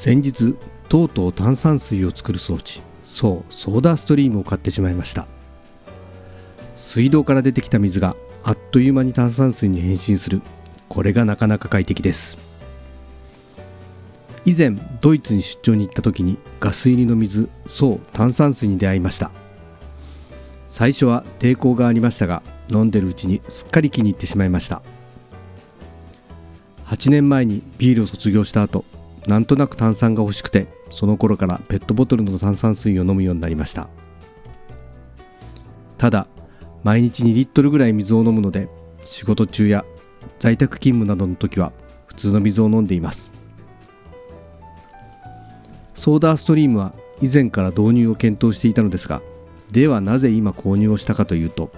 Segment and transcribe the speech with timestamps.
[0.00, 0.54] 先日
[0.88, 5.26] とうとう炭酸水を作る装置そうソーダストリームを買ってしまいました。
[6.76, 10.40] 水道から出てきた水があっという間に炭酸水に変身する。
[10.88, 12.38] これがなかなか快適です。
[14.44, 19.32] 以前ドイツに出張に行った時にガス入りの水そう炭酸水に出会いました。
[20.68, 24.80] 最初は抵抗がありましたが飲んでるうちにすっかり気に入ってしまいました。
[26.86, 28.84] 8年前にビールを卒業した後
[29.28, 33.88] なんとなく炭酸が欲しくてその頃からペットボトルの炭酸水を飲むようになりました。
[35.98, 36.26] ただ
[36.82, 38.68] 毎日2リットルぐらい水を飲むので
[39.04, 39.84] 仕事中や
[40.38, 41.72] 在宅勤務などの時は
[42.06, 43.30] 普通の水を飲んでいます。
[45.92, 49.20] ソーダストリームは以前から導入を検討していたのですが
[49.72, 51.70] ではなぜ今購入をしたかというと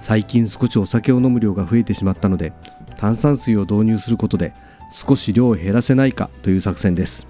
[0.00, 2.54] 最近少しお酒を飲む量が増えてしまったので
[2.96, 4.54] 炭酸水を導入することで
[4.90, 7.26] 少し量を減らせないかという作戦です。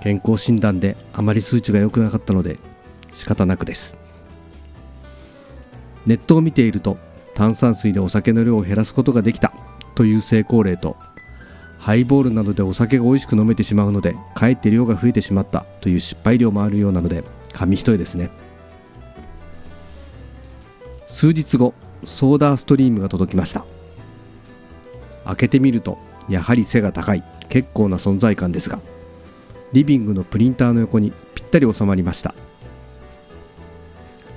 [0.00, 2.58] 健康診断であまり数値が良くなかったので
[3.12, 3.96] 仕方なくです。
[6.06, 6.96] ネットを見ていると
[7.34, 9.52] 炭酸水でお酒の量を減らすことができた
[9.94, 10.96] という成功例と
[11.78, 18.30] ハイボールなどでお酒が美味しく飲めてしまうのでかえって量が増えてしまったという失敗量もあるようなので紙一重ですね。
[21.06, 21.74] 数日後
[22.04, 23.64] ソーダストリームが届きました。
[25.28, 28.80] 開けてみるとやはり背が高い結構な存在感ですが
[29.72, 32.34] リビングのプリンターの横にぴったり収まりました。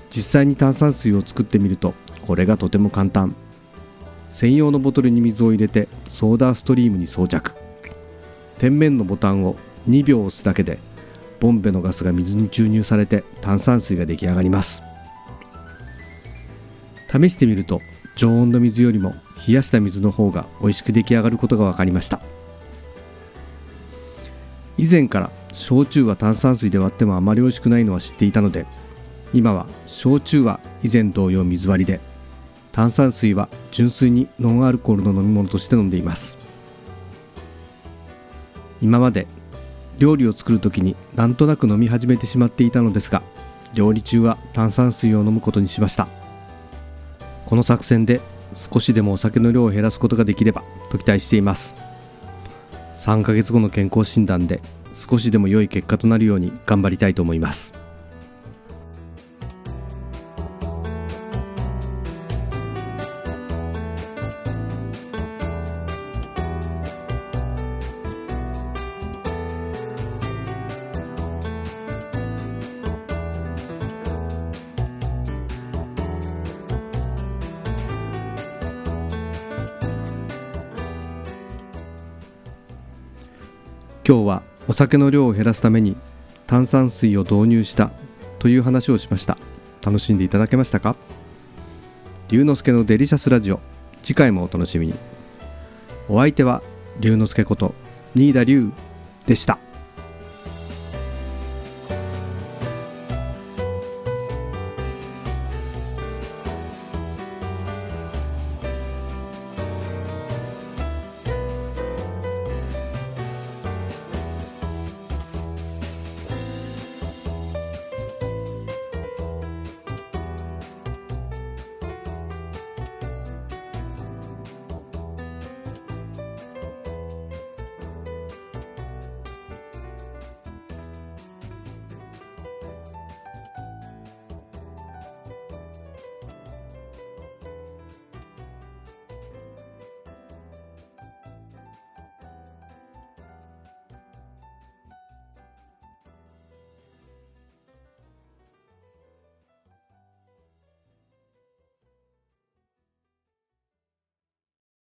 [0.09, 1.93] 実際に炭酸水を作ってみると
[2.27, 3.35] これがとても簡単。
[4.29, 7.53] 専用のボトルに水を入れてソーダストリームに装着。
[8.59, 9.55] 天面のボタンを
[9.89, 10.79] 2秒押すだけで
[11.39, 14.83] ボンベのガスが水に注入されて炭酸水が出来上がります。
[17.09, 17.81] 試してみると
[18.15, 19.15] 常温の水よりも
[19.47, 22.21] 冷やした水の方が美味しく出来上がることが分かりました。
[24.77, 28.65] 以前から焼酎は炭酸水で割ってもあまり美味しくないのは知っていたので
[29.33, 31.99] 今は焼酎は以前同様水割りで
[32.71, 36.37] 炭酸水は純粋にノンアルコールの飲み物として飲んでいます。
[38.81, 39.27] 今まで
[39.99, 43.21] 料理を作る時になんとなく飲み始めてしまっていたのですが
[43.75, 46.07] 料理中は炭酸水を飲むことにしました。
[47.45, 48.21] この作戦で
[48.55, 51.73] 少しでもお酒の量を減らすことができればと期待しています。
[53.01, 54.61] 3ヶ月後の健康診断で
[54.93, 57.80] 少しでも良い結果となるように頑張りたいと思います。
[84.03, 85.95] 今日はお酒の量を減らすために
[86.47, 87.91] 炭酸水を導入した
[88.39, 89.37] という話をしました。
[89.83, 90.95] 楽しんでいただけましたか？
[92.29, 93.59] 龍之介のデリシャスラジオ。
[94.01, 94.95] 次回もお楽しみに。
[96.09, 96.63] お相手は
[96.99, 97.75] 龍之介こと
[98.15, 98.71] 新田龍
[99.27, 99.59] でした。